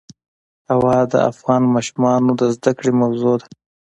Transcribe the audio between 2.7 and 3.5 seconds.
کړې موضوع ده.